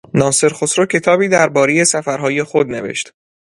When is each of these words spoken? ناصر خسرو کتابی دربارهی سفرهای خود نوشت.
ناصر 0.13 0.49
خسرو 0.49 0.85
کتابی 0.85 1.29
دربارهی 1.29 1.85
سفرهای 1.85 2.43
خود 2.43 2.67
نوشت. 2.67 3.13